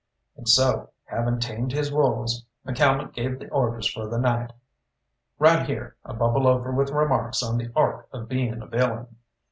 [0.35, 4.51] And so, having tamed his wolves, McCalmont gave the orders for the night.
[5.37, 9.17] Right here I bubble over with remarks on the art of being a villain.